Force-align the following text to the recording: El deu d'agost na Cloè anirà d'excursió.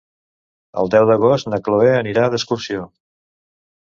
El 0.83 0.87
deu 0.95 1.03
d'agost 1.11 1.49
na 1.53 1.59
Cloè 1.67 1.91
anirà 1.97 2.23
d'excursió. 2.35 2.89